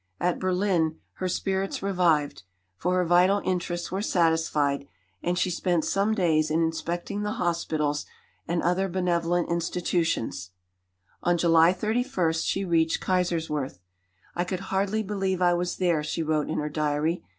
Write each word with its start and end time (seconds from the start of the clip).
At 0.19 0.39
Berlin 0.39 0.97
her 1.17 1.27
spirits 1.27 1.83
revived; 1.83 2.41
for 2.75 2.95
her 2.95 3.05
vital 3.05 3.39
interests 3.45 3.91
were 3.91 4.01
satisfied, 4.01 4.87
and 5.21 5.37
she 5.37 5.51
spent 5.51 5.85
some 5.85 6.15
days 6.15 6.49
in 6.49 6.63
inspecting 6.63 7.21
the 7.21 7.33
hospitals 7.33 8.07
and 8.47 8.63
other 8.63 8.89
benevolent 8.89 9.51
institutions. 9.51 10.53
On 11.21 11.37
July 11.37 11.71
31 11.71 12.33
she 12.33 12.65
reached 12.65 12.99
Kaiserswerth. 12.99 13.77
"I 14.33 14.43
could 14.43 14.61
hardly 14.73 15.03
believe 15.03 15.39
I 15.39 15.53
was 15.53 15.75
there," 15.77 16.01
she 16.01 16.23
wrote 16.23 16.49
in 16.49 16.57
her 16.57 16.67
diary. 16.69 17.23